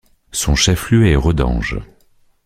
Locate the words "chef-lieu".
0.55-1.07